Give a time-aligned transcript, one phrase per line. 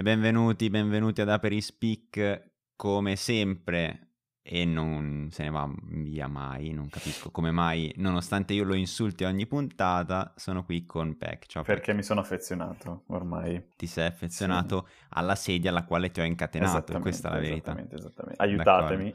[0.00, 6.88] E benvenuti, benvenuti ad Aperispeak come sempre e non se ne va via mai, non
[6.88, 11.44] capisco come mai, nonostante io lo insulti ogni puntata, sono qui con Peck.
[11.44, 11.96] Ciao Perché Peck.
[11.98, 13.62] mi sono affezionato ormai.
[13.76, 15.04] Ti sei affezionato sì.
[15.10, 17.72] alla sedia alla quale ti ho incatenato, questa è la verità.
[17.72, 18.42] Esattamente, esattamente.
[18.42, 19.14] Aiutatemi.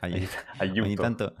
[0.00, 0.82] Aiuto.
[0.82, 1.34] Ogni tanto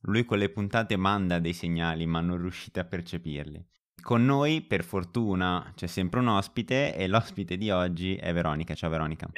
[0.00, 3.64] lui con le puntate manda dei segnali, ma non riuscite a percepirli.
[4.02, 8.74] Con noi, per fortuna, c'è sempre un ospite e l'ospite di oggi è Veronica.
[8.74, 9.28] Ciao Veronica.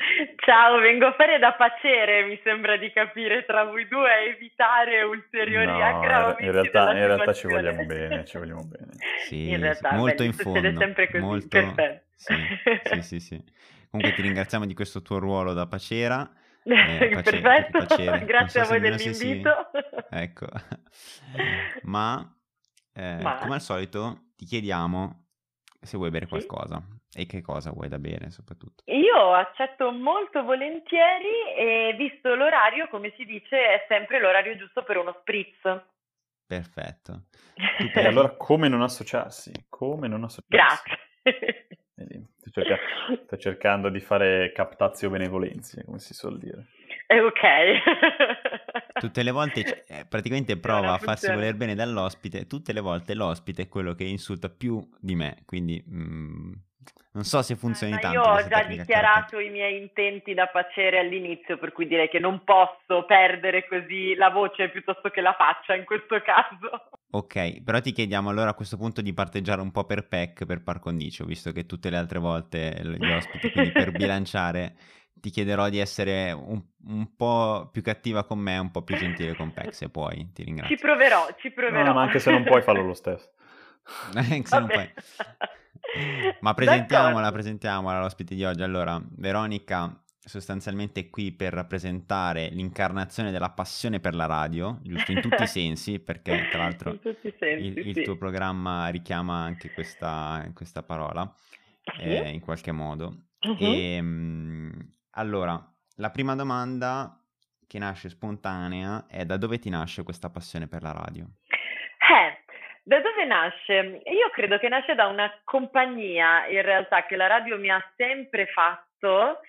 [0.44, 5.02] Ciao, vengo a fare da pacere, mi sembra di capire, tra voi due a evitare
[5.02, 6.44] ulteriori no, aggravamenti.
[6.44, 8.92] In realtà, in realtà ci vogliamo bene, ci vogliamo bene.
[9.26, 10.78] Sì, in realtà, molto beh, in fondo.
[10.78, 11.48] sempre così, molto...
[11.48, 12.04] perfetto.
[12.16, 12.34] Sì,
[12.82, 13.44] sì, sì, sì.
[13.90, 16.28] Comunque ti ringraziamo di questo tuo ruolo da pacera.
[16.64, 18.24] Eh, pace- Perfetto, pacere.
[18.26, 19.70] grazie so a voi dell'invito.
[19.72, 20.06] Si...
[20.10, 20.46] Ecco,
[21.82, 22.36] ma,
[22.94, 25.26] eh, ma, come al solito ti chiediamo
[25.80, 26.82] se vuoi bere qualcosa.
[27.14, 28.82] E che cosa vuoi da bere soprattutto?
[28.86, 34.96] Io accetto molto volentieri e visto l'orario, come si dice, è sempre l'orario giusto per
[34.96, 35.60] uno spritz.
[36.46, 37.26] Perfetto.
[37.94, 39.52] E allora come non associarsi?
[39.68, 40.90] Come non associarsi?
[41.24, 42.28] Grazie.
[42.38, 42.78] Sto, cerca-
[43.24, 46.66] sto cercando di fare captazio benevolenze, come si suol dire.
[47.12, 48.96] È ok.
[48.98, 53.62] tutte le volte, eh, praticamente prova a farsi voler bene dall'ospite, tutte le volte l'ospite
[53.62, 55.84] è quello che insulta più di me, quindi...
[55.86, 56.52] Mm,
[57.14, 58.18] non so se funzioni eh, tanto.
[58.18, 62.42] Io ho già dichiarato i miei intenti da pacere all'inizio, per cui direi che non
[62.42, 66.88] posso perdere così la voce piuttosto che la faccia in questo caso.
[67.10, 70.62] Ok, però ti chiediamo allora a questo punto di parteggiare un po' per PEC, per
[70.62, 74.74] par condicio, visto che tutte le altre volte gli ospiti, quindi per bilanciare
[75.22, 79.36] ti chiederò di essere un, un, po' più cattiva con me, un po' più gentile
[79.36, 80.76] con PEC, se puoi, ti ringrazio.
[80.76, 81.84] Ci proverò, ci proverò.
[81.84, 83.30] No, ma anche se non puoi farlo lo stesso.
[84.14, 84.92] anche se non puoi.
[86.40, 88.64] Ma presentiamola, presentiamola l'ospite di oggi.
[88.64, 95.20] Allora, Veronica sostanzialmente è qui per rappresentare l'incarnazione della passione per la radio, giusto in
[95.20, 98.02] tutti i sensi, perché tra l'altro sensi, il, il sì.
[98.02, 101.32] tuo programma richiama anche questa, questa parola,
[102.00, 103.26] eh, in qualche modo.
[103.40, 103.56] Uh-huh.
[103.60, 105.58] E, mh, allora,
[105.96, 107.18] la prima domanda
[107.66, 111.24] che nasce spontanea è da dove ti nasce questa passione per la radio?
[111.46, 112.42] Eh,
[112.82, 114.02] da dove nasce?
[114.04, 118.46] Io credo che nasce da una compagnia in realtà che la radio mi ha sempre
[118.46, 119.40] fatto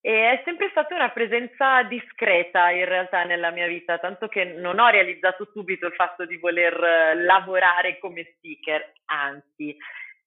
[0.00, 4.80] e è sempre stata una presenza discreta in realtà nella mia vita, tanto che non
[4.80, 9.76] ho realizzato subito il fatto di voler eh, lavorare come speaker, anzi.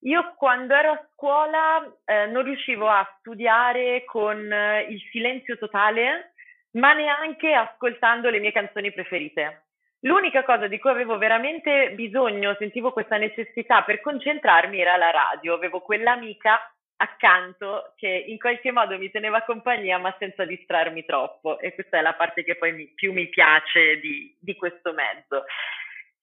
[0.06, 6.34] Io quando ero a scuola eh, non riuscivo a studiare con eh, il silenzio totale,
[6.74, 9.64] ma neanche ascoltando le mie canzoni preferite.
[10.02, 15.56] L'unica cosa di cui avevo veramente bisogno, sentivo questa necessità per concentrarmi era la radio.
[15.56, 16.60] Avevo quell'amica
[16.98, 22.02] accanto che in qualche modo mi teneva compagnia ma senza distrarmi troppo e questa è
[22.02, 25.46] la parte che poi mi, più mi piace di, di questo mezzo.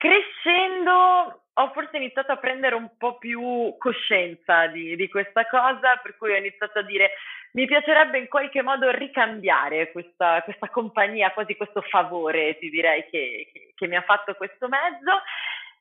[0.02, 6.16] Crescendo ho forse iniziato a prendere un po' più coscienza di, di, questa cosa, per
[6.16, 7.12] cui ho iniziato a dire
[7.52, 13.48] mi piacerebbe in qualche modo ricambiare questa, questa compagnia, quasi questo favore, ti direi, che,
[13.52, 15.22] che, che mi ha fatto questo mezzo.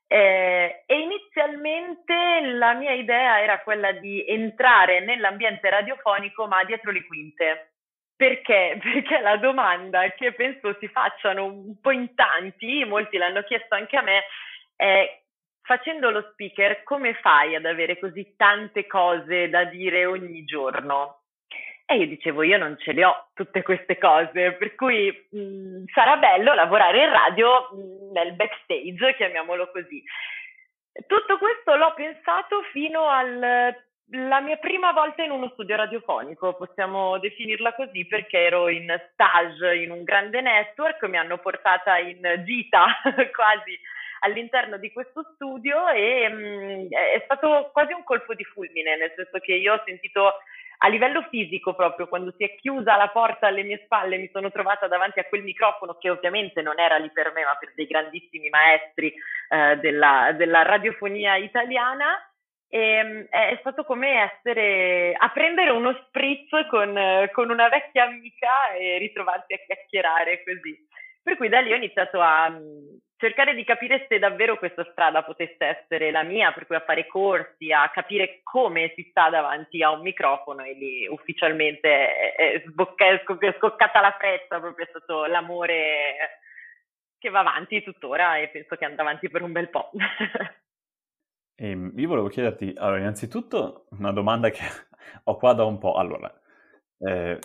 [0.06, 7.04] Eh, e inizialmente la mia idea era quella di entrare nell'ambiente radiofonico, ma dietro le
[7.06, 7.71] quinte.
[8.22, 8.78] Perché?
[8.80, 13.96] Perché la domanda che penso si facciano un po' in tanti, molti l'hanno chiesto anche
[13.96, 14.22] a me,
[14.76, 15.20] è
[15.60, 21.22] facendo lo speaker come fai ad avere così tante cose da dire ogni giorno?
[21.84, 26.16] E io dicevo, io non ce le ho tutte queste cose, per cui mh, sarà
[26.16, 30.00] bello lavorare in radio mh, nel backstage, chiamiamolo così.
[31.08, 33.74] Tutto questo l'ho pensato fino al
[34.14, 39.76] la mia prima volta in uno studio radiofonico, possiamo definirla così, perché ero in stage
[39.76, 42.86] in un grande network, mi hanno portata in gita
[43.32, 43.78] quasi
[44.20, 49.12] all'interno di questo studio e mh, mm, è stato quasi un colpo di fulmine, nel
[49.16, 50.34] senso che io ho sentito
[50.84, 54.50] a livello fisico proprio, quando si è chiusa la porta alle mie spalle, mi sono
[54.50, 57.86] trovata davanti a quel microfono che ovviamente non era lì per me, ma per dei
[57.86, 59.14] grandissimi maestri
[59.48, 62.26] eh, della, della radiofonia italiana
[62.74, 66.98] e, ehm, è stato come essere a prendere uno spritz con,
[67.32, 70.78] con, una vecchia amica e ritrovarsi a chiacchierare così.
[71.22, 75.22] Per cui da lì ho iniziato a mm, cercare di capire se davvero questa strada
[75.22, 79.82] potesse essere la mia, per cui a fare corsi, a capire come si sta davanti
[79.82, 83.22] a un microfono e lì ufficialmente è, sbocca, è
[83.58, 86.40] scoccata la fretta, proprio è stato l'amore
[87.18, 89.90] che va avanti tuttora e penso che andrà avanti per un bel po'.
[91.54, 94.60] Ehm, io volevo chiederti, allora, innanzitutto una domanda che
[95.24, 95.94] ho qua da un po'.
[95.94, 96.32] Allora,
[96.98, 97.38] eh,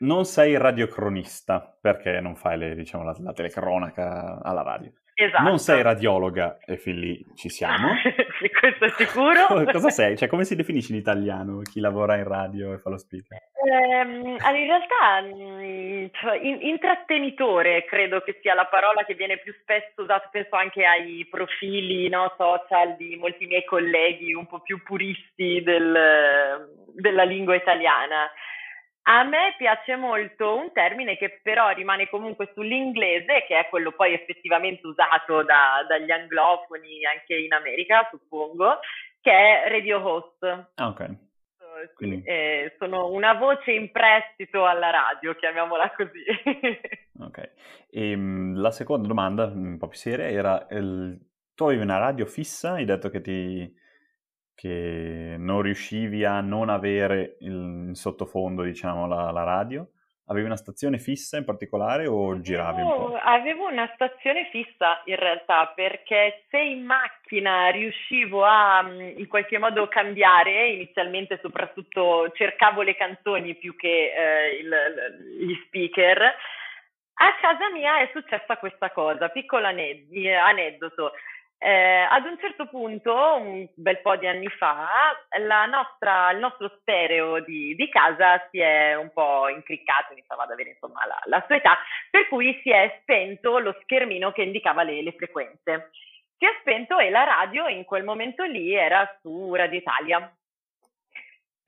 [0.00, 4.92] non sei radiocronista perché non fai le, diciamo, la, la telecronaca alla radio.
[5.14, 5.42] Esatto.
[5.42, 7.94] Non sei radiologa e fin lì ci siamo.
[8.40, 9.64] sì, questo è sicuro.
[9.70, 10.16] Cosa sei?
[10.16, 13.38] Cioè, come si definisce in italiano chi lavora in radio e fa lo speaker?
[13.64, 15.18] Ehm, in realtà
[16.40, 21.26] in, intrattenitore credo che sia la parola che viene più spesso usata, penso anche ai
[21.30, 28.30] profili no, social di molti miei colleghi un po' più puristi del, della lingua italiana.
[29.04, 34.12] A me piace molto un termine che però rimane comunque sull'inglese, che è quello poi
[34.14, 38.78] effettivamente usato da, dagli anglofoni anche in America, suppongo,
[39.20, 40.44] che è radio host.
[40.76, 41.16] Ah, ok.
[41.94, 42.22] Quindi...
[42.24, 46.22] Eh, sono una voce in prestito alla radio, chiamiamola così.
[47.18, 47.38] ok.
[47.90, 51.18] E, ehm, la seconda domanda, un po' più seria, era: il...
[51.54, 52.74] tu avevi una radio fissa?
[52.74, 53.80] Hai detto che ti
[54.62, 59.88] che non riuscivi a non avere il, in sottofondo, diciamo, la, la, radio?
[60.26, 63.16] Avevi una stazione fissa in particolare o giravi avevo, un po'?
[63.16, 69.58] Avevo una stazione fissa in realtà perché se in macchina riuscivo a mm, in qualche
[69.58, 77.68] modo cambiare, inizialmente soprattutto cercavo le canzoni più che eh, il, gli speaker, a casa
[77.72, 81.14] mia è successa questa cosa, piccolo aneddoto.
[81.64, 85.14] Eh, ad un certo punto, un bel po' di anni fa,
[85.68, 90.70] nostra, il nostro stereo di, di, casa si è un po' incriccato, iniziava ad avere
[90.70, 91.78] insomma la, la, sua età,
[92.10, 95.92] per cui si è spento lo schermino che indicava le, le frequenze.
[96.36, 100.36] Si è spento e la radio in quel momento lì era su Radio Italia.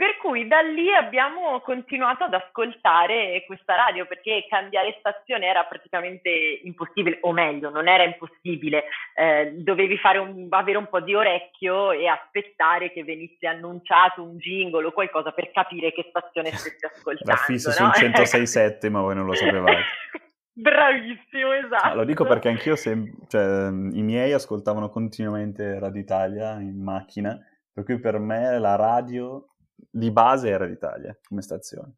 [0.04, 6.28] Per cui da lì abbiamo continuato ad ascoltare questa radio perché cambiare stazione era praticamente
[6.62, 8.84] impossibile, o meglio, non era impossibile,
[9.14, 14.84] eh, dovevi un, avere un po' di orecchio e aspettare che venisse annunciato un jingle
[14.84, 17.32] o qualcosa per capire che stazione stessi ascoltando.
[17.32, 17.74] Era fisso no?
[17.74, 19.84] su un 106.7 ma voi non lo sapevate.
[20.52, 21.82] Bravissimo, esatto.
[21.82, 27.38] Ah, lo dico perché anch'io, sem- cioè, i miei ascoltavano continuamente Radio Italia in macchina,
[27.72, 31.94] per cui per me la radio di base era l'Italia come stazione.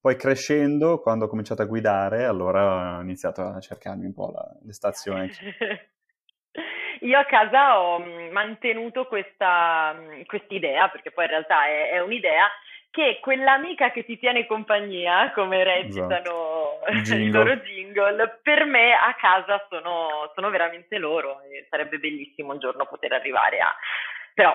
[0.00, 4.48] Poi crescendo, quando ho cominciato a guidare, allora ho iniziato a cercarmi un po' la,
[4.64, 5.28] le stazioni.
[7.00, 12.00] Io a casa ho mm, mantenuto questa mm, idea, perché poi in realtà è, è,
[12.00, 12.48] un'idea,
[12.90, 17.18] che quell'amica che ti tiene compagnia, come recitano esatto.
[17.20, 22.58] i loro jingle, per me a casa sono, sono veramente loro e sarebbe bellissimo un
[22.58, 23.74] giorno poter arrivare a...
[24.32, 24.54] Però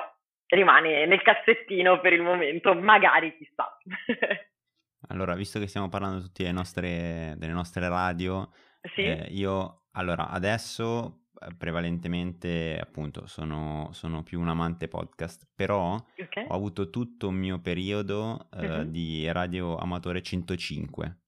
[0.51, 3.77] rimane nel cassettino per il momento, magari chissà.
[5.09, 8.51] allora, visto che stiamo parlando tutti delle nostre, delle nostre radio,
[8.94, 9.03] sì?
[9.03, 16.45] eh, io allora adesso eh, prevalentemente appunto sono, sono, più un amante podcast, però okay.
[16.48, 18.83] ho avuto tutto un mio periodo eh, uh-huh.
[18.83, 21.19] di radio amatore 105,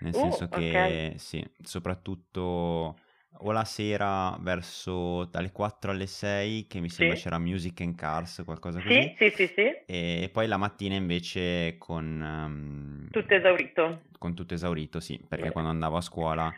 [0.00, 1.18] nel uh, senso che okay.
[1.18, 2.98] sì, soprattutto
[3.40, 7.22] o la sera verso dalle 4 alle 6 che mi sembra sì.
[7.22, 9.14] c'era Music and Cars, qualcosa così.
[9.16, 9.76] Sì, sì, sì, sì.
[9.86, 12.20] E poi la mattina invece con...
[12.20, 14.02] Um, tutto esaurito.
[14.18, 15.52] Con tutto esaurito, sì, perché sì.
[15.52, 16.54] quando andavo a scuola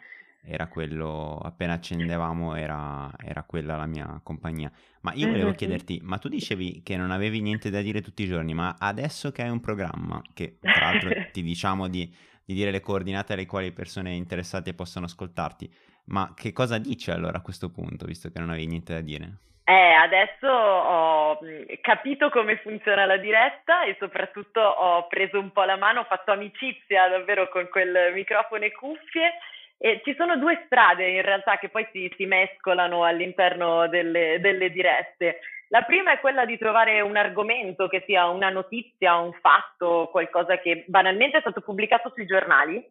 [0.49, 4.71] era quello, appena accendevamo era, era quella la mia compagnia.
[5.01, 5.55] Ma io volevo mm-hmm.
[5.55, 9.31] chiederti, ma tu dicevi che non avevi niente da dire tutti i giorni, ma adesso
[9.31, 12.13] che hai un programma, che tra l'altro ti diciamo di,
[12.45, 15.71] di dire le coordinate alle quali le persone interessate possono ascoltarti,
[16.09, 19.31] ma che cosa dice allora a questo punto, visto che non avevi niente da dire?
[19.65, 25.65] Eh, adesso ho mm, capito come funziona la diretta e soprattutto ho preso un po'
[25.65, 29.35] la mano, ho fatto amicizia davvero con quel microfono e cuffie
[29.77, 34.71] e ci sono due strade in realtà che poi si, si mescolano all'interno delle, delle
[34.71, 35.41] dirette.
[35.69, 40.59] La prima è quella di trovare un argomento che sia una notizia, un fatto, qualcosa
[40.59, 42.83] che banalmente è stato pubblicato sui giornali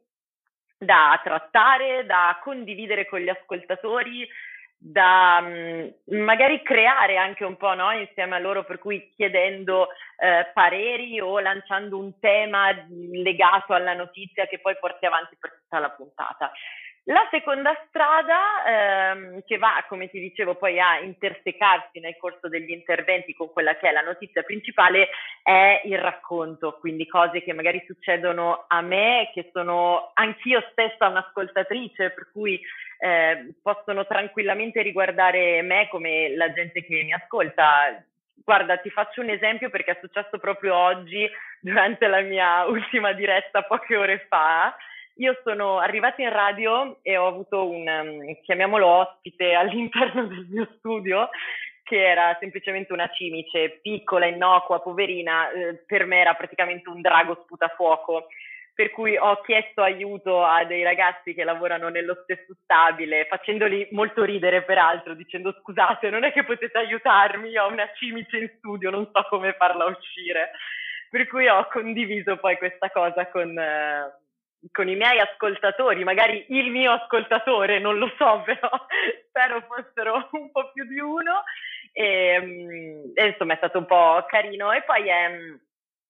[0.77, 4.27] da trattare, da condividere con gli ascoltatori,
[4.79, 5.87] da mm,
[6.23, 11.39] magari creare anche un po' no, insieme a loro, per cui chiedendo eh, pareri o
[11.39, 12.71] lanciando un tema
[13.11, 16.51] legato alla notizia che poi porti avanti per tutta la puntata.
[17.09, 22.71] La seconda strada ehm, che va, come ti dicevo, poi a intersecarsi nel corso degli
[22.71, 25.07] interventi con quella che è la notizia principale
[25.41, 32.09] è il racconto, quindi cose che magari succedono a me, che sono anch'io stessa un'ascoltatrice,
[32.09, 32.59] per cui
[32.99, 38.03] eh, possono tranquillamente riguardare me come la gente che mi ascolta.
[38.43, 41.25] Guarda, ti faccio un esempio perché è successo proprio oggi
[41.61, 44.75] durante la mia ultima diretta poche ore fa.
[45.17, 50.67] Io sono arrivata in radio e ho avuto un, um, chiamiamolo ospite all'interno del mio
[50.77, 51.29] studio,
[51.83, 57.41] che era semplicemente una cimice piccola, innocua, poverina, eh, per me era praticamente un drago
[57.43, 58.27] sputafuoco.
[58.77, 64.23] per cui ho chiesto aiuto a dei ragazzi che lavorano nello stesso stabile, facendoli molto
[64.23, 68.91] ridere peraltro, dicendo scusate, non è che potete aiutarmi, io ho una cimice in studio,
[68.91, 70.51] non so come farla uscire.
[71.09, 74.11] Per cui ho condiviso poi questa cosa con, eh,
[74.71, 78.69] con i miei ascoltatori, magari il mio ascoltatore, non lo so, però
[79.27, 81.43] spero fossero un po' più di uno.
[81.91, 84.71] E, mm, e insomma è stato un po' carino.
[84.71, 85.55] E poi è mm,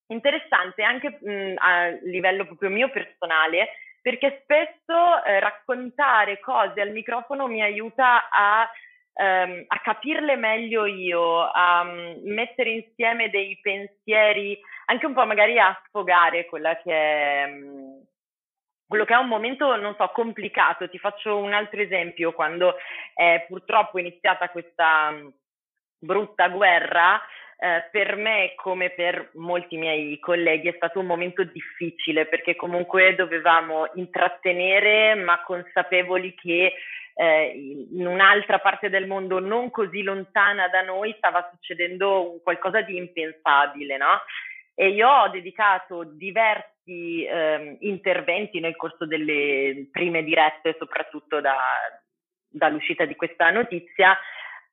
[0.08, 3.70] interessante anche mh, mm, a livello proprio mio personale,
[4.02, 8.70] perché spesso eh, raccontare cose al microfono mi aiuta a,
[9.14, 15.60] ehm, a capirle meglio io, a um, mettere insieme dei pensieri, anche un po' magari
[15.60, 17.46] a sfogare quella che è...
[17.46, 17.87] Um,
[18.88, 20.90] quello che è un momento, non so, complicato.
[20.90, 22.32] Ti faccio un altro esempio.
[22.32, 22.76] Quando
[23.14, 25.14] è purtroppo iniziata questa
[26.00, 27.22] brutta guerra,
[27.60, 33.16] eh, per me, come per molti miei colleghi, è stato un momento difficile perché comunque
[33.16, 36.74] dovevamo intrattenere, ma consapevoli che
[37.16, 42.96] eh, in un'altra parte del mondo non così lontana da noi stava succedendo qualcosa di
[42.96, 44.22] impensabile, no?
[44.80, 51.58] E io ho dedicato diversi eh, interventi nel corso delle prime dirette, soprattutto da,
[52.48, 54.16] dall'uscita di questa notizia,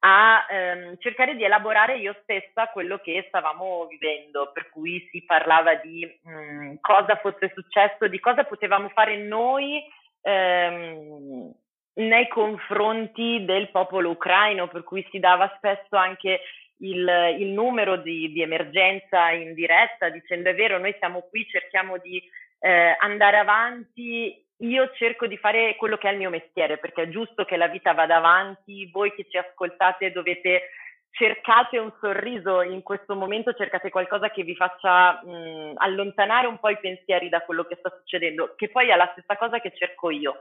[0.00, 5.76] a ehm, cercare di elaborare io stessa quello che stavamo vivendo, per cui si parlava
[5.76, 9.82] di mh, mm, cosa fosse successo, di cosa potevamo fare noi
[10.20, 11.50] ehm,
[11.94, 16.40] nei confronti del popolo ucraino, per cui si dava spesso anche
[16.78, 21.98] il, il numero di, di, emergenza in diretta dicendo è vero, noi siamo qui, cerchiamo
[21.98, 22.22] di
[22.60, 27.08] eh, andare avanti io cerco di fare quello che è il mio mestiere, perché è
[27.08, 30.70] giusto che la vita vada avanti, voi che ci ascoltate dovete
[31.10, 36.70] cercate un sorriso in questo momento, cercate qualcosa che vi faccia mh, allontanare un po'
[36.70, 40.10] i pensieri da quello che sta succedendo, che poi è la stessa cosa che cerco
[40.10, 40.38] io.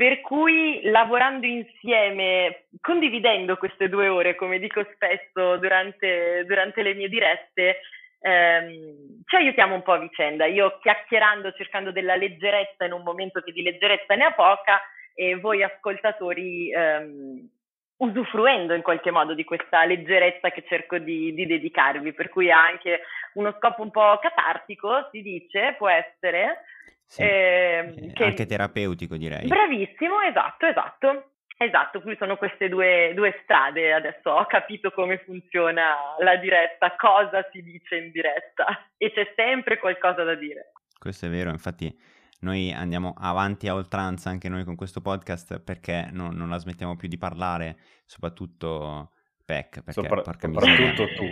[0.00, 7.10] Per cui lavorando insieme, condividendo queste due ore, come dico spesso durante, durante le mie
[7.10, 7.80] dirette,
[8.18, 10.46] ehm, ci aiutiamo un po' a vicenda.
[10.46, 14.80] Io chiacchierando, cercando della leggerezza in un momento che di leggerezza ne ha poca
[15.14, 17.50] e voi ascoltatori ehm,
[17.98, 22.64] usufruendo in qualche modo di questa leggerezza che cerco di, di, dedicarvi, per cui ha
[22.64, 23.02] anche
[23.34, 26.64] uno scopo un po' catartico, si dice, può essere.
[27.10, 28.24] Sì, eh, che...
[28.24, 29.48] Anche terapeutico direi.
[29.48, 31.30] Bravissimo, esatto, esatto.
[31.56, 37.46] Esatto, qui sono queste due, due, strade, adesso ho capito come funziona la diretta, cosa
[37.52, 40.72] si dice in diretta e c'è sempre qualcosa da dire.
[40.98, 41.94] Questo è vero, infatti
[42.40, 46.96] noi andiamo avanti a oltranza anche noi con questo podcast perché non, non la smettiamo
[46.96, 47.76] più di parlare,
[48.06, 49.10] soprattutto
[49.44, 51.24] Peck, perché Sopra- porca soprattutto tu,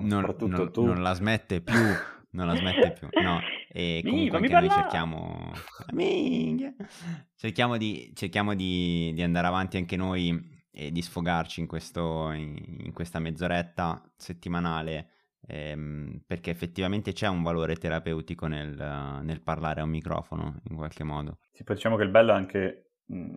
[0.00, 0.84] non, soprattutto non, tu.
[0.86, 1.82] non la smette più,
[2.30, 3.42] non la smette più, no.
[3.76, 5.52] E comunque anche noi cerchiamo...
[7.34, 12.56] cerchiamo, di, cerchiamo di, di, andare avanti anche noi e di sfogarci in, questo, in,
[12.84, 15.08] in questa mezz'oretta settimanale
[15.48, 21.02] ehm, perché effettivamente c'è un valore terapeutico nel, nel, parlare a un microfono in qualche
[21.02, 21.38] modo.
[21.50, 22.92] Sì, poi diciamo che il bello è anche,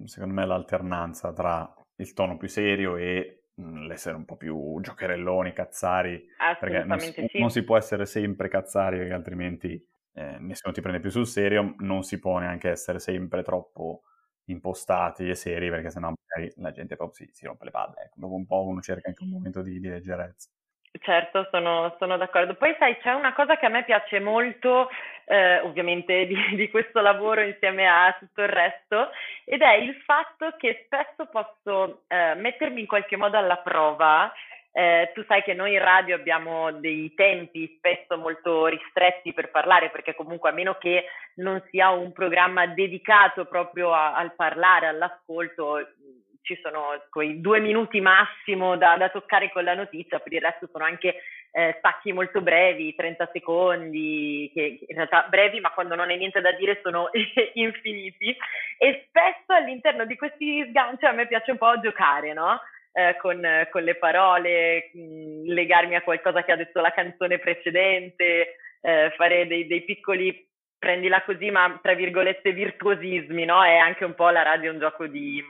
[0.05, 6.27] secondo me, l'alternanza tra il tono più serio e l'essere un po' più giocherelloni, cazzari,
[6.59, 7.39] perché non si, sì.
[7.39, 9.83] non si, può essere sempre cazzari perché altrimenti
[10.17, 14.01] eh, nessuno ti prende più sul serio, non si può neanche essere sempre troppo
[14.45, 18.15] impostati e seri perché sennò magari la gente proprio si, si rompe le palle, ecco.
[18.15, 20.49] dopo un po' uno cerca anche un momento di, di leggerezza.
[20.99, 22.55] Certo, sono, sono, d'accordo.
[22.55, 24.89] Poi sai, c'è una cosa che a me piace molto,
[25.25, 29.09] eh, ovviamente di, di, questo lavoro insieme a tutto il resto,
[29.45, 34.31] ed è il fatto che spesso posso eh, mettermi in qualche modo alla prova.
[34.77, 39.89] Eh, tu sai che noi in radio abbiamo dei tempi spesso molto ristretti per parlare,
[39.89, 41.05] perché comunque a meno che
[41.37, 45.79] non sia un programma dedicato proprio a, al parlare, all'ascolto,
[46.43, 50.69] ci sono quei due minuti massimo da, da, toccare con la notizia, per il resto
[50.71, 56.09] sono anche eh, stacchi molto brevi, 30 secondi, che in realtà brevi, ma quando non
[56.09, 57.09] hai niente da dire sono
[57.55, 58.37] infiniti.
[58.77, 62.61] E spesso all'interno di questi sganci a me piace un po' giocare, no?
[62.91, 67.37] Eh, con, con, le parole, mh, mm, legarmi a qualcosa che ha detto la canzone
[67.37, 70.47] precedente, eh, fare dei, dei piccoli
[70.79, 73.63] prendila così, ma tra virgolette virtuosismi, no?
[73.63, 75.43] È anche un po' la radio un gioco di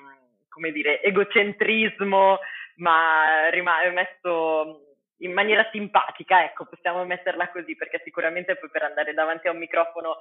[0.58, 2.39] come dire, egocentrismo,
[2.77, 4.82] ma rimane messo
[5.20, 9.60] in maniera simpatica, ecco, possiamo metterla così, perché sicuramente poi per andare davanti a un
[9.60, 10.17] microfono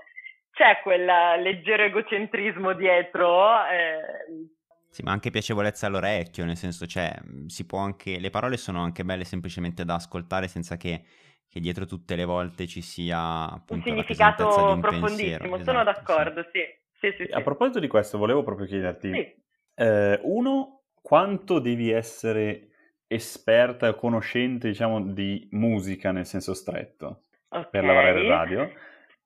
[0.53, 1.05] c'è quel
[1.41, 3.65] leggero egocentrismo dietro.
[3.67, 4.56] Eh.
[4.97, 9.05] Sì, ma anche piacevolezza all'orecchio, nel senso, cioè, si può anche, le parole sono anche
[9.05, 11.05] belle semplicemente da ascoltare senza che
[11.49, 15.65] che dietro tutte le volte ci sia appunto un la significato un profondissimo, pensiero.
[15.65, 16.61] sono Esatto, d'accordo, sì.
[16.99, 17.43] Sì, sì, A sì.
[17.43, 19.35] proposito di questo, volevo proprio chiederti, Sì.
[19.75, 22.69] eh, uno, quanto devi essere
[23.07, 27.25] esperta o conoscente, diciamo, di musica nel senso stretto
[27.69, 28.73] per lavorare in radio?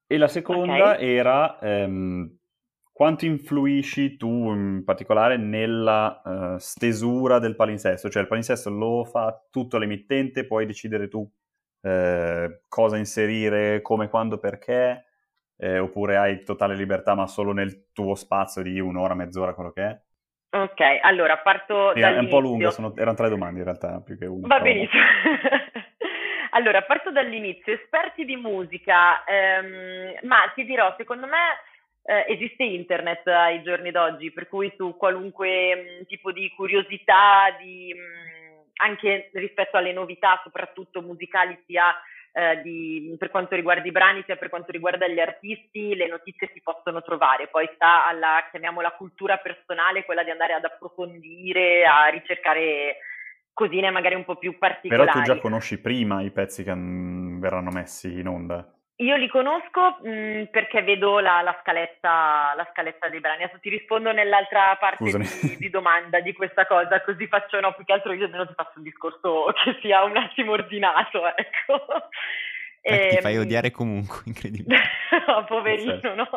[0.09, 1.01] E la seconda Ok.
[1.01, 2.39] era ehm,
[3.01, 8.11] quanto influisci tu in particolare nella eh, stesura del palinsesto?
[8.11, 11.27] Cioè il palinsesto lo fa tutto l'emittente, puoi decidere tu
[11.81, 15.07] eh, cosa inserire, come, quando, perché,
[15.57, 19.83] eh, oppure hai totale libertà ma solo nel tuo spazio di un'ora, mezz'ora, quello che
[19.83, 20.01] è?
[20.59, 24.27] Ok, allora parto È, un po' lunga, sono- erano tre domande in realtà, più che
[24.27, 24.47] una.
[24.47, 25.03] Va benissimo.
[26.53, 27.73] Allora, parto dall'inizio.
[27.73, 31.39] Esperti di musica, ehm, ma ti dirò, secondo me
[32.03, 37.95] eh, esiste internet ai giorni d'oggi, per cui su qualunque mh, tipo di curiosità, di,
[37.95, 41.95] mh, anche rispetto alle novità, soprattutto musicali, sia
[42.33, 46.51] eh, di- per quanto riguarda i brani, sia per quanto riguarda gli artisti, le notizie
[46.55, 47.49] si possono trovare.
[47.49, 52.99] Poi sta alla, chiamiamola, cultura personale, quella di andare ad approfondire, a ricercare
[53.53, 55.11] cosine magari un po' più Però particolari.
[55.11, 58.67] tu già conosci prima i pezzi che mm, verranno messi in onda.
[59.01, 63.45] Io li conosco mh, perché vedo la, la scaletta, la scaletta dei brani.
[63.45, 67.85] Adesso ti rispondo nell'altra parte di, di domanda di questa cosa, così faccio no, più
[67.85, 71.87] che altro io almeno ti faccio un discorso che sia un attimo ordinato, ecco.
[72.83, 74.81] Eh, ti fai Ehm, odiare comunque, incredibile.
[75.27, 76.15] no, poverino, Certo.
[76.15, 76.29] no?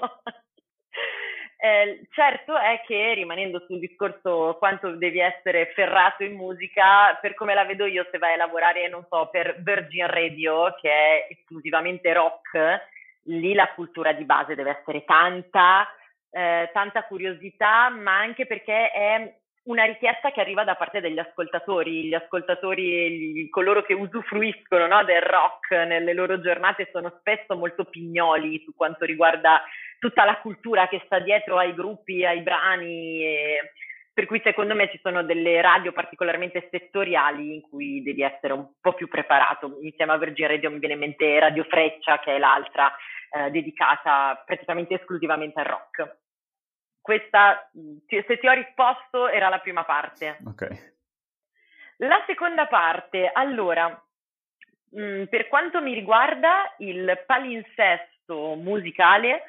[1.66, 7.54] Eh, certo è che, rimanendo sul discorso quanto devi essere ferrato in musica, per come
[7.54, 12.12] la vedo io, se vai a lavorare, non so, per Virgin Radio, che è esclusivamente
[12.12, 12.82] rock,
[13.28, 15.88] lì la cultura di base deve essere tanta,
[16.32, 22.08] eh, tanta curiosità, ma anche perché è una richiesta che arriva da parte degli ascoltatori.
[22.08, 27.86] Gli ascoltatori, gli- coloro che usufruiscono no, del rock nelle loro giornate sono spesso molto
[27.86, 29.64] pignoli su quanto riguarda
[30.04, 33.24] tutta la cultura che sta dietro ai gruppi, ai brani.
[33.24, 33.72] e-
[34.14, 38.74] per cui secondo me ci sono delle radio particolarmente settoriali in cui devi essere un
[38.80, 39.80] po' più preparato.
[39.82, 42.96] Insieme a Virgin Radio mi viene in mente Radio Freccia, che è l'altra
[43.32, 46.18] eh, dedicata praticamente esclusivamente al rock.
[47.02, 47.72] Questa,
[48.08, 50.38] se ti ho risposto, era la prima parte.
[50.46, 50.94] Ok.
[51.98, 53.88] La seconda parte, allora,
[54.92, 59.42] mh, per quanto mi riguarda, il palinsesto musicale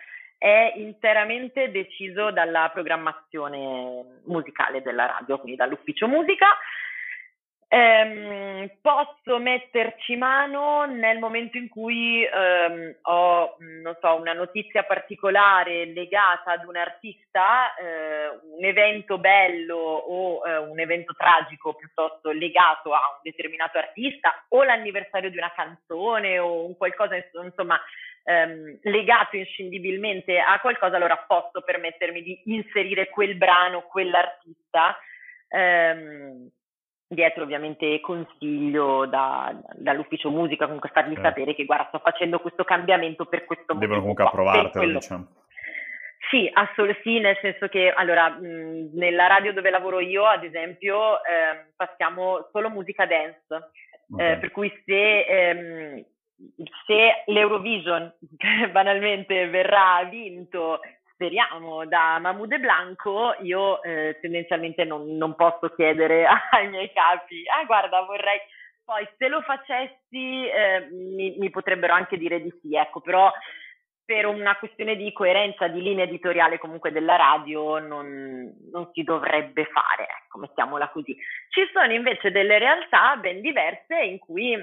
[0.44, 6.48] è interamente deciso dalla programmazione musicale della radio, quindi dall'ufficio musica.
[7.66, 13.57] Ehm, posso metterci mano nel momento in cui ehm, ho,
[14.02, 18.28] so, una notizia particolare legata ad un artista, eh,
[18.59, 24.62] un evento bello o eh, un evento tragico piuttosto legato a un determinato artista o
[24.62, 27.80] l'anniversario di una canzone o un qualcosa, insomma,
[28.24, 34.98] ehm, legato inscindibilmente a qualcosa, allora posso permettermi di inserire quel brano, quell'artista.
[35.48, 36.48] ehm,
[37.06, 41.28] dietro ovviamente consiglio da- dall'ufficio musica, comunque fargli Certo.
[41.28, 44.92] sapere che guarda sto facendo questo cambiamento per questo Devono motivo comunque qua, per approvartelo,
[44.98, 45.26] diciamo.
[46.30, 51.22] Sì, assolutamente sì, nel senso che allora mh, nella radio dove lavoro io, ad esempio,
[51.22, 53.70] ehm, passiamo solo musica dance,
[54.10, 54.20] Ok.
[54.20, 56.04] eh, per cui se, ehm,
[56.87, 58.12] se l'Eurovision
[58.73, 60.81] banalmente verrà vinto,
[61.12, 67.64] speriamo, da Mahmoud Blanco, io eh, tendenzialmente non, non posso chiedere ai miei capi, ah
[67.64, 68.38] guarda vorrei,
[68.85, 73.31] poi se lo facessi eh, mi, mi potrebbero anche dire di sì, ecco, però
[74.05, 79.64] per una questione di coerenza di linea editoriale comunque della radio non, non si dovrebbe
[79.64, 81.16] fare, ecco, mettiamola così.
[81.49, 84.55] Ci sono invece delle realtà ben diverse in cui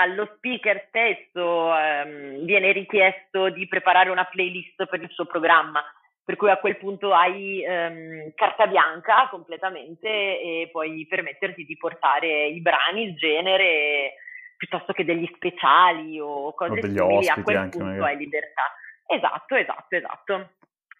[0.00, 5.82] allo speaker stesso ehm, viene richiesto di preparare una playlist per il suo programma,
[6.24, 12.46] per cui a quel punto hai ehm, carta bianca completamente e puoi permetterti di portare
[12.48, 14.14] i brani, il genere,
[14.56, 18.12] piuttosto che degli speciali o cose O degli simili, a ospiti quel anche, punto magari.
[18.14, 18.62] hai libertà.
[19.06, 20.50] Esatto, esatto, esatto.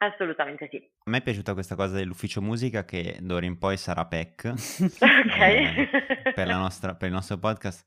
[0.00, 0.76] Assolutamente sì.
[0.76, 4.44] A me è piaciuta questa cosa dell'ufficio musica che d'ora in poi sarà PEC
[5.02, 5.38] Ok.
[5.40, 5.88] eh,
[6.34, 7.84] per, la nostra- per il nostro podcast.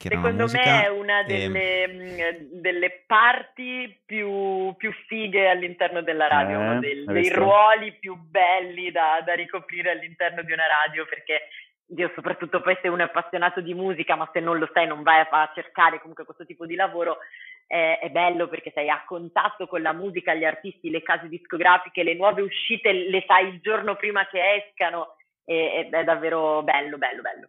[0.00, 4.92] Che era una Secondo musica, me è una e- delle, mh, delle parti più, più
[5.06, 7.38] fighe all'interno della radio, Eh, uno dei visto?
[7.38, 11.48] ruoli più belli da, da ricoprire all'interno di una radio, perché
[11.94, 15.02] io soprattutto poi se uno è appassionato di musica, ma se non lo sai non
[15.02, 17.18] vai a, cercare comunque questo tipo di lavoro,
[17.66, 22.04] è, è bello perché sei a contatto con la musica, gli artisti, le case discografiche,
[22.04, 26.96] le nuove uscite le sai il giorno prima che escano, e, ed è davvero bello,
[26.96, 27.48] bello, bello.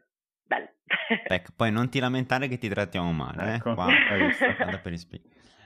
[0.51, 0.69] Bello.
[1.27, 3.73] Ecco, poi non ti lamentare che ti trattiamo male, ecco, eh?
[3.73, 3.87] Qua,
[4.81, 4.99] per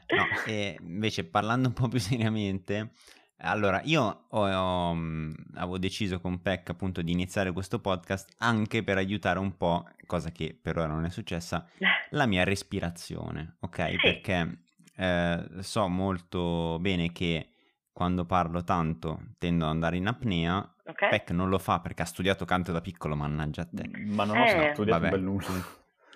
[0.07, 2.91] No, e invece parlando un po' più seriamente,
[3.37, 8.83] allora io ho, ho, mm, avevo deciso con Peck appunto di iniziare questo podcast anche
[8.83, 11.67] per aiutare un po', cosa che per ora non è successa,
[12.11, 13.89] la mia respirazione, ok?
[13.89, 13.97] Sì.
[13.97, 14.59] Perché
[14.95, 17.49] eh, so molto bene che
[17.91, 20.74] quando parlo tanto tendo ad andare in apnea.
[20.87, 21.09] Okay.
[21.09, 23.89] Peck non lo fa perché ha studiato canto da piccolo, mannaggia a te.
[24.05, 24.71] Ma non ho eh.
[24.73, 25.17] studiato vabbè.
[25.17, 25.47] nulla.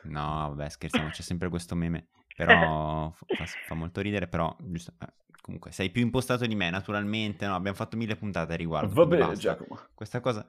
[0.03, 2.09] No, vabbè, scherziamo, c'è sempre questo meme.
[2.39, 7.45] Però fa, fa molto ridere, però giusto, eh, comunque sei più impostato di me, naturalmente.
[7.45, 8.93] No, abbiamo fatto mille puntate a riguardo.
[8.93, 9.39] Va bene, basta.
[9.39, 9.77] Giacomo.
[9.93, 10.47] Questa cosa...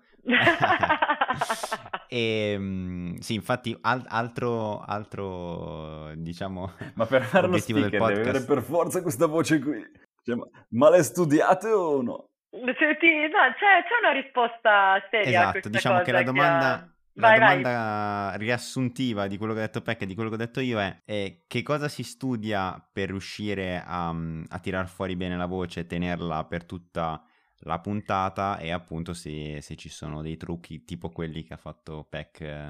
[2.06, 2.14] e
[2.54, 6.74] ehm, sì, infatti, al- altro, altro, diciamo...
[6.94, 8.14] Ma per fare lo speaker podcast...
[8.14, 9.84] deve avere per forza questa voce qui.
[10.22, 12.29] Cioè, ma, ma le studiate o no?
[12.50, 16.82] Sì, no, c'è, c'è, una risposta seria esatto, diciamo che la domanda...
[16.82, 16.88] Che
[17.20, 18.38] la vai, domanda vai.
[18.38, 21.02] riassuntiva di quello che ha detto Peck e di quello che ho detto io è,
[21.04, 25.86] è che cosa si studia per riuscire a, a tirar fuori bene la voce e
[25.86, 27.22] tenerla per tutta
[27.64, 32.06] la puntata e appunto se, se, ci sono dei trucchi tipo quelli che ha fatto
[32.08, 32.68] Peck eh,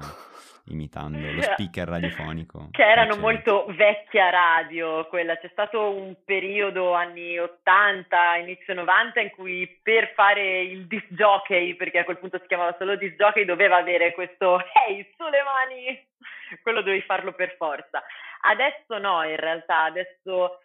[0.65, 2.69] imitando lo speaker radiofonico.
[2.71, 5.37] Che erano molto vecchia radio, quella.
[5.37, 11.75] C'è stato un periodo anni 80, inizio 90 in cui per fare il disc jockey,
[11.75, 16.07] perché a quel punto si chiamava solo disc jockey, doveva avere questo hey, sulle mani,
[16.61, 18.03] quello dovevi farlo per forza.
[18.41, 20.59] Adesso no, in realtà, adesso...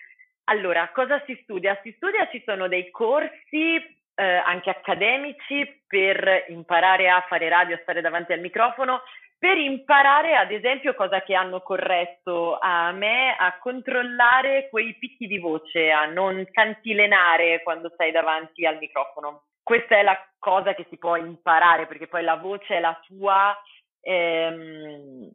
[0.48, 1.76] Allora, cosa si studia?
[1.82, 7.80] Si studia, ci sono dei corsi eh, anche accademici per imparare a fare radio, a
[7.82, 9.02] stare davanti al microfono,
[9.38, 15.38] per imparare ad esempio cosa che hanno corretto a me a controllare quei picchi di
[15.38, 19.44] voce, a non cantilenare quando sei davanti al microfono.
[19.62, 23.54] Questa è la cosa che si può imparare perché poi la voce è la tua
[24.00, 25.30] ehm,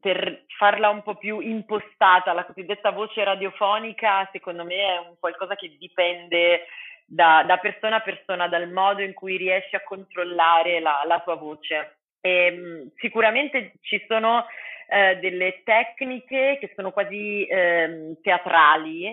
[0.00, 5.56] per farla un po' più impostata, la cosiddetta voce radiofonica, secondo me è un qualcosa
[5.56, 6.66] che dipende
[7.12, 11.34] da, da, persona a persona, dal modo in cui riesci a controllare la, la tua
[11.34, 11.98] voce.
[12.20, 14.46] E, ehm, sicuramente ci sono
[14.88, 19.06] eh, delle tecniche che sono quasi eh, teatrali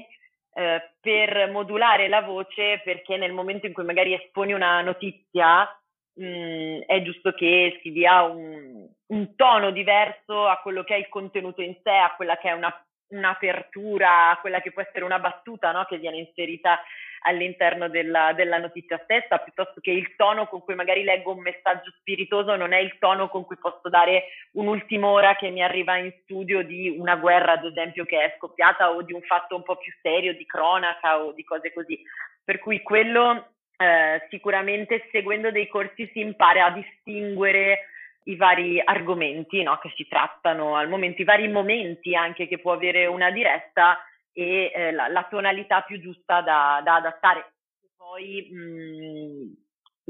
[0.54, 5.68] eh, per modulare la voce perché nel momento in cui magari esponi una notizia
[6.14, 10.98] mh, mm, è giusto che si dia un, un, tono diverso a quello che è
[10.98, 12.74] il contenuto in sé, a quella che è una,
[13.10, 15.86] un'apertura, a quella che può essere una battuta no?
[15.86, 16.80] che viene inserita
[17.22, 21.92] all'interno della, della, notizia stessa, piuttosto che il tono con cui magari leggo un messaggio
[22.00, 26.14] spiritoso non è il tono con cui posso dare un'ultima ora che mi arriva in
[26.22, 29.78] studio di una guerra, ad esempio, che è scoppiata o di un fatto un po'
[29.78, 32.02] più serio, di cronaca o di cose così.
[32.44, 37.88] Per cui quello eh, sicuramente seguendo dei corsi si impara a distinguere
[38.24, 42.74] i vari argomenti no, che si trattano al momento, i vari momenti anche che può
[42.74, 43.98] avere una diretta
[44.34, 47.54] e eh, la, la, tonalità più giusta da, da adattare.
[47.98, 49.54] Poi mh, mhmm,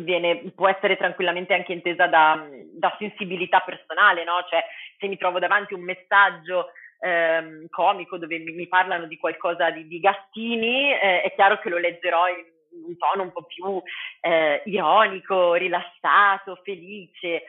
[0.03, 4.45] viene, può essere tranquillamente anche intesa da, da sensibilità personale, no?
[4.49, 4.63] Cioè,
[4.97, 9.87] se mi trovo davanti un messaggio ehm, comico dove mi, mi, parlano di qualcosa di,
[9.87, 12.45] di gattini, eh, è chiaro che lo leggerò in
[12.85, 13.81] un tono un po' più
[14.21, 17.43] eh, ironico, rilassato, felice.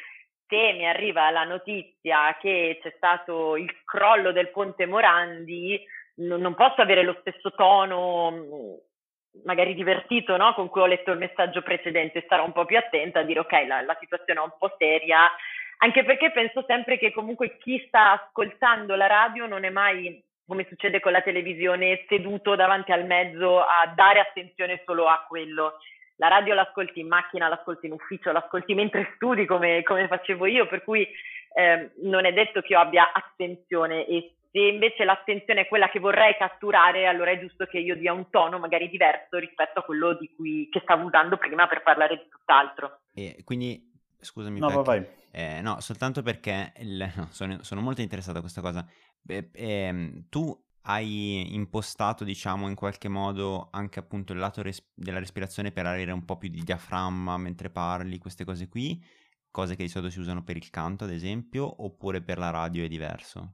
[0.51, 5.81] Se mi arriva la notizia che c'è stato il crollo del ponte Morandi,
[6.17, 8.75] non, posso avere lo stesso tono mm,
[9.45, 10.53] magari divertito no?
[10.55, 13.53] con cui ho letto il messaggio precedente, starò un po' più attenta a dire ok,
[13.67, 15.31] la, la, situazione è un po' seria,
[15.79, 20.67] anche perché penso sempre che comunque chi sta ascoltando la radio non è mai, come
[20.69, 25.79] succede con la televisione, seduto davanti al mezzo a dare attenzione solo a quello.
[26.21, 30.67] La radio l'ascolti in macchina, l'ascolti in ufficio, l'ascolti mentre studi come, come facevo io,
[30.69, 31.09] per cui
[31.55, 35.99] eh, non è detto che io abbia attenzione e se invece l'attenzione è quella che
[35.99, 40.13] vorrei catturare, allora è giusto che io dia un tono magari diverso rispetto a quello
[40.19, 43.01] di cui, che stavo usando prima per parlare di tutt'altro.
[43.15, 45.07] E quindi, scusami, no, perché, vai.
[45.33, 48.85] Eh, no, soltanto perché il, no, sono, sono, molto interessato a questa cosa.
[49.23, 55.19] Beh, eh, tu hai impostato, diciamo, in qualche modo anche appunto il lato res- della
[55.19, 59.03] respirazione per avere un po' più di diaframma mentre parli, queste cose qui,
[59.51, 62.85] cose che di solito si usano per il canto, ad esempio, oppure per la radio
[62.85, 63.53] è diverso?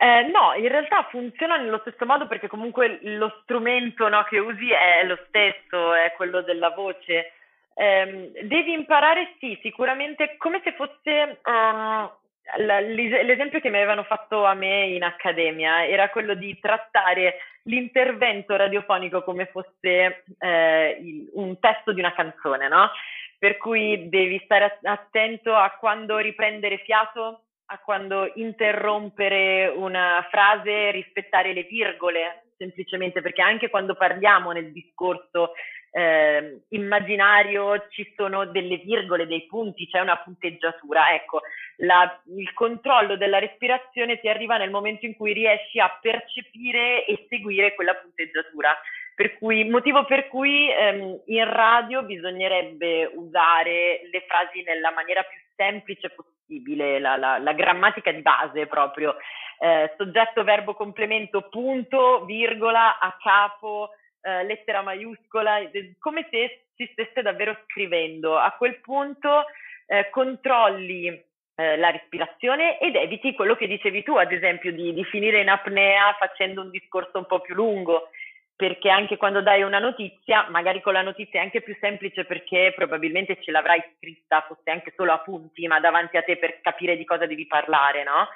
[0.00, 4.70] Eh, no, in realtà funziona nello stesso modo perché comunque lo strumento no, che usi
[4.70, 7.32] è lo stesso, è quello della voce.
[7.74, 14.54] Eh, devi imparare, sì, sicuramente come se fosse uh, l'esempio che mi avevano fatto a
[14.54, 21.92] me in accademia era quello di trattare l'intervento radiofonico come fosse eh, il, un testo
[21.92, 22.90] di una canzone, no?
[23.38, 31.52] Per cui devi stare attento a quando riprendere fiato a quando interrompere una frase, rispettare
[31.52, 35.52] le virgole, semplicemente perché anche quando parliamo nel discorso
[35.90, 41.12] eh, immaginario ci sono delle virgole, dei punti, c'è una punteggiatura.
[41.14, 41.42] Ecco,
[41.78, 47.26] la, il controllo della respirazione ti arriva nel momento in cui riesci a percepire e
[47.28, 48.76] seguire quella punteggiatura.
[49.14, 55.40] Per cui, motivo per cui ehm, in radio bisognerebbe usare le frasi nella maniera più
[55.56, 59.16] semplice possibile, la, la, la grammatica di base proprio,
[59.58, 65.60] eh, soggetto, verbo, complemento, punto, virgola, a capo, eh, lettera maiuscola,
[65.98, 68.38] come se si stesse davvero scrivendo.
[68.38, 69.44] A quel punto
[69.86, 75.04] eh, controlli eh, la respirazione ed eviti quello che dicevi tu, ad esempio, di, di
[75.04, 78.10] finire in apnea facendo un discorso un po' più lungo
[78.58, 82.72] perché anche quando dai una notizia, magari con la notizia è anche più semplice perché
[82.74, 86.96] probabilmente ce l'avrai scritta, fosse anche solo a punti, ma davanti a te per capire
[86.96, 88.28] di cosa devi parlare, no?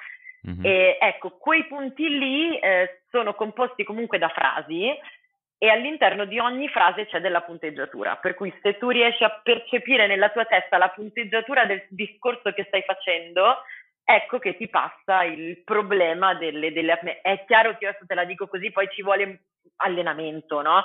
[0.47, 0.65] Mm-hmm.
[0.65, 4.91] E ecco, quei punti lì eh, sono composti comunque da frasi
[5.63, 10.07] e all'interno di ogni frase c'è della punteggiatura, per cui se tu riesci a percepire
[10.07, 13.63] nella tua testa la punteggiatura del discorso che stai facendo,
[14.03, 18.25] ecco che ti passa il problema delle, delle È chiaro che io adesso te la
[18.25, 19.43] dico così, poi ci vuole
[19.77, 20.83] allenamento, no?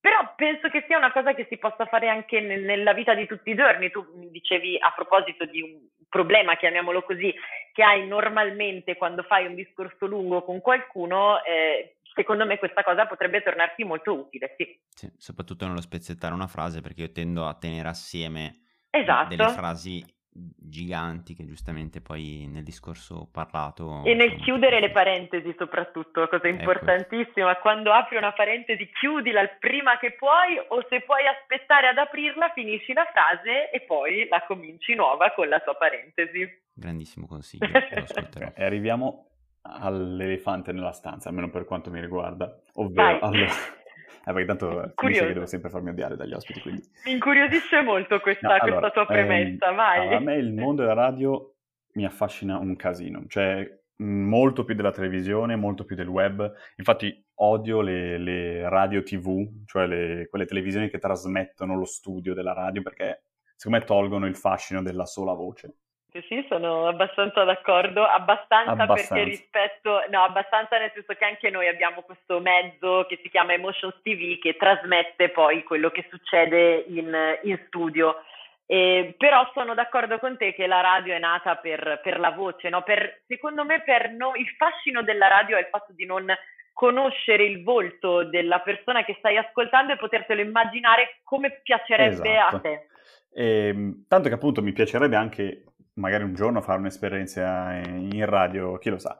[0.00, 3.50] Però penso che sia una cosa che si possa fare anche nella vita di tutti
[3.50, 3.92] i giorni.
[3.92, 7.32] Tu mi dicevi a proposito di un problema, chiamiamolo così,
[7.72, 13.06] che hai normalmente quando fai un discorso lungo con qualcuno, eh, secondo me questa cosa
[13.06, 14.80] potrebbe tornarti molto utile, sì.
[14.88, 15.10] sì.
[15.16, 19.34] Soprattutto nello spezzettare una frase, perché io tendo a tenere assieme esatto.
[19.34, 24.04] delle frasi giganti che giustamente poi nel discorso parlato...
[24.04, 26.48] E nel chiudere le parentesi soprattutto, cosa ecco.
[26.48, 27.60] importantissima, ecco.
[27.60, 32.52] quando apri una parentesi chiudila il prima che puoi o se puoi aspettare ad aprirla
[32.54, 36.46] finisci la frase e poi la cominci nuova con la tua parentesi.
[36.72, 38.52] Grandissimo consiglio, lo ascolterò.
[38.54, 39.29] e arriviamo
[39.62, 43.18] all'elefante nella stanza, almeno per quanto mi riguarda, ovvero...
[43.20, 43.46] Allora,
[44.24, 46.60] eh, perché tanto finisce che devo sempre farmi odiare dagli ospiti.
[46.60, 46.82] Quindi.
[47.04, 50.14] Mi incuriosisce molto questa, no, allora, questa tua premessa, ehm, vai.
[50.14, 51.54] A me il mondo della radio
[51.92, 56.50] mi affascina un casino, cioè molto più della televisione, molto più del web.
[56.76, 62.52] Infatti odio le, le radio tv, cioè le, quelle televisioni che trasmettono lo studio della
[62.52, 63.24] radio, perché
[63.56, 65.74] secondo me tolgono il fascino della sola voce.
[66.12, 71.68] Sì, sono abbastanza d'accordo, abbastanza, abbastanza, perché rispetto, no, abbastanza nel senso che anche noi
[71.68, 77.38] abbiamo questo mezzo che si chiama Emotions TV che trasmette poi quello che succede in,
[77.44, 78.24] in studio.
[78.66, 82.68] Eh, però sono d'accordo con te che la radio è nata per, per la voce,
[82.68, 82.82] no?
[82.82, 86.26] per, secondo me per no, il fascino della radio è il fatto di non
[86.72, 92.56] conoscere il volto della persona che stai ascoltando e potertelo immaginare come piacerebbe esatto.
[92.56, 92.86] a te.
[93.32, 95.64] E, ehm, tanto che appunto mi piacerebbe anche
[96.00, 99.16] magari un giorno fare un'esperienza in radio, chi lo sa.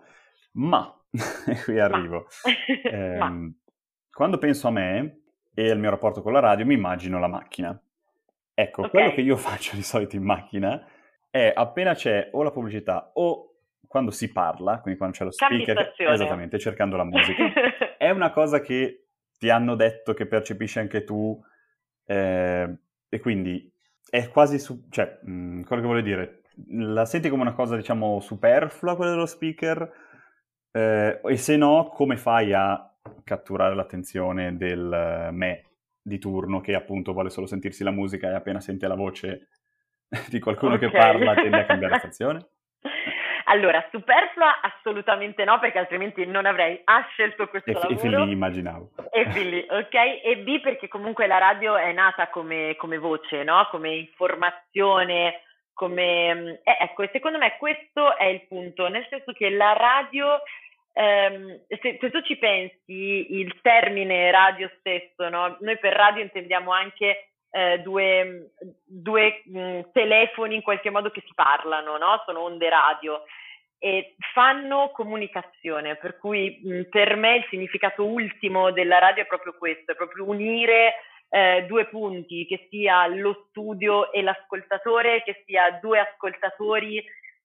[0.53, 0.93] Ma,
[1.64, 2.27] qui arrivo.
[2.83, 3.53] Eh,
[4.11, 5.23] quando penso a me
[5.55, 7.81] e al mio rapporto con la radio, mi immagino la macchina.
[8.55, 8.90] Ecco, okay.
[8.90, 10.85] quello che io faccio di solito in macchina
[11.31, 13.47] è appena c'è o la pubblicità o
[13.87, 18.61] quando si parla, quindi quando c'è lo speaker, esattamente, cercando la musica, è una cosa
[18.61, 21.40] che ti hanno detto che percepisci anche tu
[22.05, 23.73] eh, e quindi
[24.09, 27.77] è quasi, su, cioè, mh, mm, quello che voglio dire, la senti come una cosa,
[27.77, 29.92] diciamo, superflua quella dello speaker?
[30.73, 32.90] Eh, e se no, come fai a
[33.25, 35.64] catturare l'attenzione del me
[36.03, 39.49] di turno che appunto vuole solo sentirsi la musica e appena sente la voce
[40.29, 40.90] di qualcuno okay.
[40.90, 42.49] che parla tende a cambiare stazione?
[43.51, 47.94] Allora, superflua assolutamente no, perché altrimenti non avrei A scelto questo e, lavoro.
[47.94, 48.90] E fin lì immaginavo.
[49.11, 49.94] E fin lì, ok?
[50.23, 53.66] E B perché comunque la radio è nata come, come voce, no?
[53.73, 55.42] Come informazione,
[55.73, 56.61] come...
[56.63, 60.41] Eh, ecco, secondo me questo è il punto, nel senso che la radio,
[60.93, 65.57] ehm, se, se, tu ci pensi, il termine radio stesso, no?
[65.61, 68.51] noi per radio intendiamo anche eh, due,
[68.85, 72.23] due mh, telefoni in qualche modo che si parlano, no?
[72.27, 73.23] sono onde radio
[73.83, 79.55] e fanno comunicazione, per cui mh, per me il significato ultimo della radio è proprio
[79.57, 80.95] questo, è proprio unire
[81.31, 87.03] eh, due punti, che sia lo studio e l'ascoltatore, che sia due ascoltatori.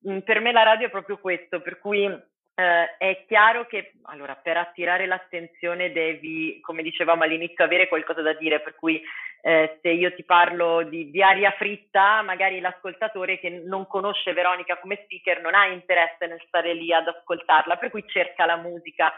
[0.08, 4.36] Mm, per me la radio è proprio questo, per cui eh, è chiaro che allora,
[4.36, 9.02] per attirare l'attenzione devi, come dicevamo all'inizio, avere qualcosa da dire, per cui
[9.42, 14.80] eh, se io ti parlo di, di, aria fritta, magari l'ascoltatore che non conosce Veronica
[14.80, 19.14] come speaker non ha interesse nel stare lì ad ascoltarla, per cui cerca la musica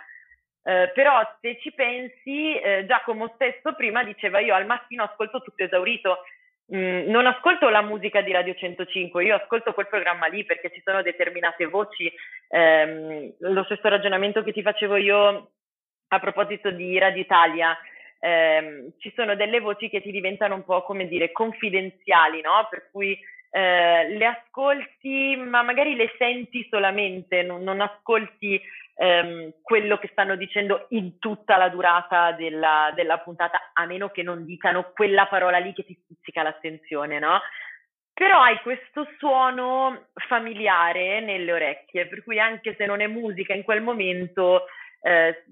[0.68, 5.64] eh, però se ci pensi, eh, Giacomo stesso prima diceva io al mattino ascolto tutto
[5.64, 6.20] esaurito,
[6.76, 10.82] Mm, non ascolto la musica di Radio 105, io ascolto quel programma lì perché ci
[10.84, 12.12] sono determinate voci,
[12.50, 15.52] ehm, lo stesso ragionamento che ti facevo io
[16.10, 17.78] a proposito di Radio Italia,
[18.20, 22.68] ehm, ci sono delle voci che ti diventano un po' come dire confidenziali, no?
[22.70, 23.18] Per cui
[23.50, 28.62] eh, le ascolti, ma magari le senti solamente, non, non ascolti
[28.96, 34.24] ehm, quello che stanno dicendo in tutta la durata della, della, puntata, a meno che
[34.24, 37.40] non dicano quella parola lì che ti stuzzica l'attenzione, no?
[38.14, 43.62] Però hai questo suono familiare nelle orecchie, per cui anche se non è musica in
[43.62, 44.66] quel momento,
[45.04, 45.44] eh,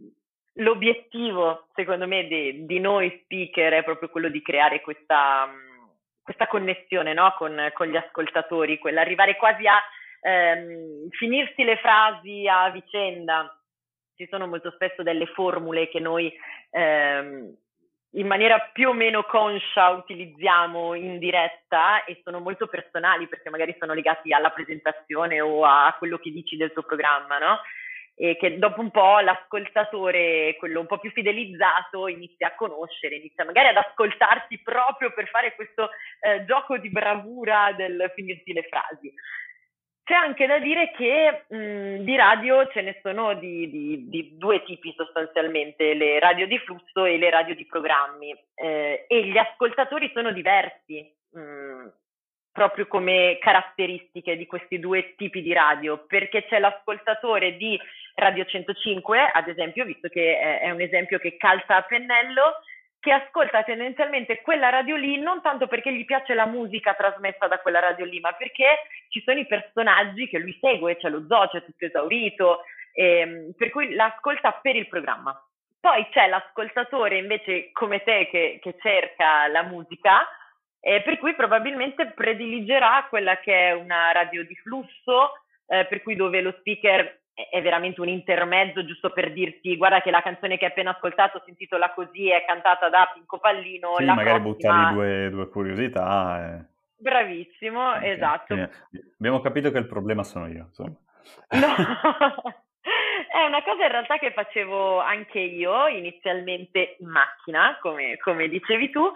[0.54, 5.48] l'obiettivo, secondo me, di, di, noi speaker è proprio quello di creare questa,
[6.26, 7.36] questa connessione no?
[7.38, 9.80] con, con, gli ascoltatori, quell'arrivare quasi a
[10.22, 13.56] ehm, finirsi le frasi a vicenda.
[14.16, 16.34] Ci sono molto spesso delle formule che noi
[16.72, 17.56] ehm,
[18.14, 23.76] in maniera più o meno conscia utilizziamo in diretta e sono molto personali perché magari
[23.78, 27.60] sono legati alla presentazione o a quello che dici del tuo programma, no?
[28.18, 33.44] E che dopo un po' l'ascoltatore, quello un po' più fidelizzato, inizia a conoscere, inizia
[33.44, 35.90] magari ad ascoltarti proprio per fare questo
[36.22, 39.14] eh, gioco di bravura del finirti le frasi.
[40.06, 44.64] C'è anche da dire che mh, di radio ce ne sono di, di, di, due
[44.64, 50.12] tipi sostanzialmente, le radio di flusso e le radio di programmi eh, e gli ascoltatori
[50.14, 51.88] sono diversi mh,
[52.52, 57.78] proprio come caratteristiche di questi due tipi di radio, perché c'è l'ascoltatore di
[58.16, 62.62] Radio 105, ad esempio, visto che è, è un esempio che calza a pennello,
[63.06, 67.60] che ascolta tendenzialmente quella radio lì non tanto perché gli piace la musica trasmessa da
[67.60, 71.48] quella radio lì, ma perché ci sono i personaggi che lui segue, c'è lo zoo,
[71.50, 75.40] c'è tutto esaurito, ehm, per cui l'ascolta per il programma.
[75.80, 80.28] Poi c'è l'ascoltatore invece come te che, che cerca la musica,
[80.80, 85.34] eh, per cui probabilmente prediligerà quella che è una radio di flusso,
[85.68, 90.10] eh, per cui dove lo speaker è veramente un intermezzo giusto per dirti guarda che
[90.10, 93.96] la canzone che hai appena ascoltato si intitola così, è cantata da Pinco Pallino.
[93.98, 94.92] Sì, magari prossima...
[94.94, 96.56] due, due curiosità.
[96.58, 96.66] E...
[96.98, 98.10] Bravissimo, okay.
[98.12, 98.56] esatto.
[98.56, 98.72] Quindi
[99.18, 100.96] abbiamo capito che il problema sono io, insomma.
[101.50, 102.56] No.
[103.36, 108.90] È una cosa in realtà che facevo anche io inizialmente in macchina, come, come dicevi
[108.92, 109.12] tu,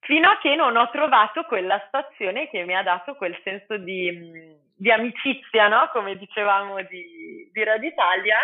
[0.00, 4.56] fino a che non ho trovato quella stazione che mi ha dato quel senso di,
[4.82, 5.88] di amicizia, no?
[5.92, 8.38] come dicevamo di, di Radio Italia,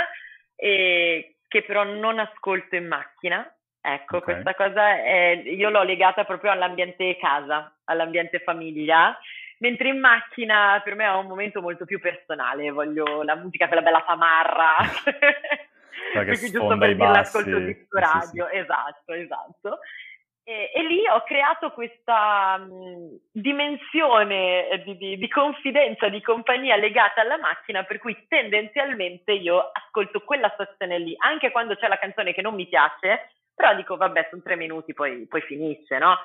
[0.55, 3.45] e che però non ascolto in macchina.
[3.81, 4.35] Ecco, okay.
[4.35, 9.19] questa cosa è, io l'ho legata proprio all'ambiente casa, all'ambiente famiglia,
[9.59, 13.83] mentre in macchina per me è un momento molto più personale, voglio la musica, quella
[13.83, 14.77] bella tamarra.
[16.13, 18.59] Perché giusto per dire l'ascolto di radio, sì, sì.
[18.59, 19.79] esatto, esatto.
[20.49, 27.21] E, e, lì ho creato questa mh, dimensione di, di, di, confidenza, di compagnia legata
[27.21, 32.33] alla macchina, per cui tendenzialmente io ascolto quella stazione lì, anche quando c'è la canzone
[32.33, 36.17] che non mi piace, però dico vabbè, sono tre minuti, poi, poi finisce, no?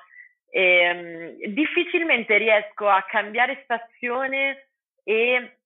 [0.50, 4.68] E, mh, difficilmente riesco a cambiare stazione
[5.04, 5.58] e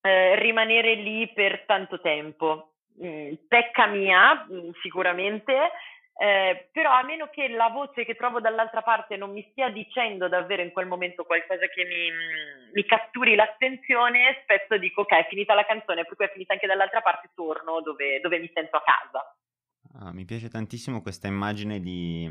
[0.00, 2.74] eh, rimanere lì per tanto tempo.
[2.98, 4.46] Mh, pecca mia,
[4.80, 5.72] sicuramente,
[6.18, 10.28] eh, però a meno che la voce che trovo dall'altra parte non mi stia dicendo
[10.28, 12.10] davvero in quel momento qualcosa che mi,
[12.72, 16.66] mi catturi l'attenzione, spesso dico ok, è finita la canzone, per cui è finita anche
[16.66, 19.36] dall'altra parte, torno dove, dove mi sento a casa.
[19.98, 22.30] Ah, mi piace tantissimo questa immagine di,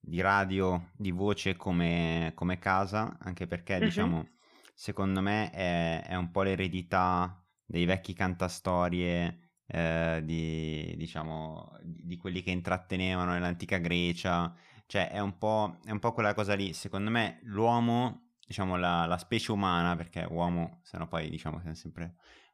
[0.00, 3.84] di radio, di voce come, come, casa, anche perché mm-hmm.
[3.84, 4.28] diciamo,
[4.74, 12.42] secondo me è, è un po' l'eredità dei vecchi cantastorie eh, di, diciamo, di quelli
[12.42, 14.54] che intrattenevano nell'antica Grecia,
[14.86, 19.06] cioè è un po', è un po quella cosa lì, secondo me l'uomo, diciamo la,
[19.06, 22.12] la specie umana, perché uomo, se no poi diciamo siamo sempre a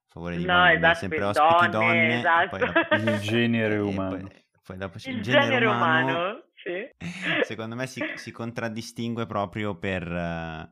[0.09, 2.57] favore di no, donne, esatto, sempre ospiti donne, donne esatto.
[2.57, 4.17] dopo, il genere umano.
[4.17, 6.89] Poi, poi dopo il, il genere, genere umano, umano sì.
[7.45, 10.71] secondo me si, si, contraddistingue proprio per,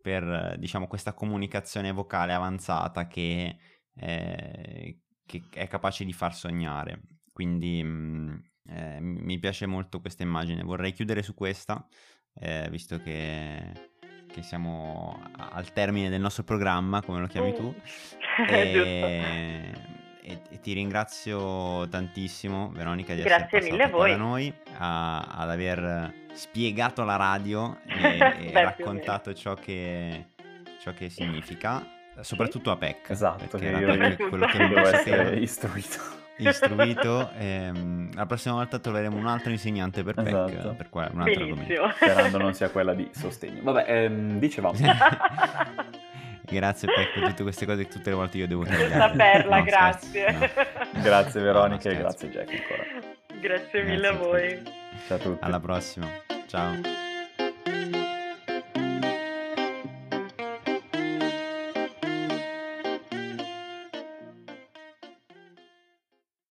[0.00, 3.56] per diciamo, questa comunicazione vocale avanzata che,
[3.94, 7.00] eh, che è capace di far sognare.
[7.32, 8.34] Quindi mh, mm,
[8.68, 10.62] eh, mi piace molto questa immagine.
[10.62, 11.86] Vorrei chiudere su questa,
[12.34, 13.72] eh, visto che,
[14.32, 17.74] che, siamo al termine del nostro programma, come lo chiami tu.
[18.48, 19.72] e,
[20.22, 26.24] e, e, ti ringrazio tantissimo, Veronica, di Grazie essere passata da noi a, ad aver
[26.32, 30.28] spiegato la radio e, e raccontato ciò che,
[30.80, 33.10] ciò che significa soprattutto a PEC.
[33.10, 35.98] Esatto, che era io quello che mi devo essere istruito.
[36.36, 37.30] istruito.
[37.38, 40.74] Ehm, la prossima volta troveremo un altro insegnante per PEC, Esatto.
[40.76, 41.90] per qua, un altro argomento.
[41.94, 43.62] Sperando non sia quella di sostegno.
[43.62, 44.76] Vabbè, ehm, dicevamo.
[46.48, 48.86] Grazie PEC per tutte queste cose che tutte le volte io devo tagliare.
[48.86, 50.30] Questa perla, No, grazie.
[50.32, 50.48] no.
[51.02, 52.82] Grazie Veronica No, e grazie Jack ancora.
[53.40, 54.62] Grazie Grazie mille a a voi.
[55.08, 55.44] Ciao a tutti.
[55.44, 56.06] Alla prossima.
[56.46, 57.05] Ciao.